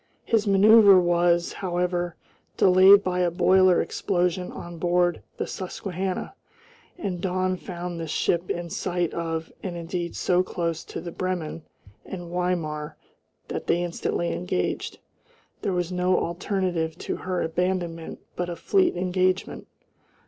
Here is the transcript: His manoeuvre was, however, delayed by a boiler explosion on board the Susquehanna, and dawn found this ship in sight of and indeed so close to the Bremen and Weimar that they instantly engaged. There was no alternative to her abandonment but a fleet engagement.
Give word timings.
His 0.25 0.47
manoeuvre 0.47 0.99
was, 0.99 1.53
however, 1.53 2.15
delayed 2.57 3.03
by 3.03 3.19
a 3.19 3.29
boiler 3.29 3.83
explosion 3.83 4.51
on 4.51 4.79
board 4.79 5.21
the 5.37 5.45
Susquehanna, 5.45 6.33
and 6.97 7.21
dawn 7.21 7.55
found 7.55 7.99
this 7.99 8.09
ship 8.09 8.49
in 8.49 8.71
sight 8.71 9.13
of 9.13 9.51
and 9.61 9.77
indeed 9.77 10.15
so 10.15 10.41
close 10.41 10.83
to 10.85 11.01
the 11.01 11.11
Bremen 11.11 11.61
and 12.03 12.31
Weimar 12.31 12.97
that 13.47 13.67
they 13.67 13.83
instantly 13.83 14.33
engaged. 14.33 14.97
There 15.61 15.71
was 15.71 15.91
no 15.91 16.17
alternative 16.17 16.97
to 16.97 17.17
her 17.17 17.43
abandonment 17.43 18.21
but 18.35 18.49
a 18.49 18.55
fleet 18.55 18.97
engagement. 18.97 19.67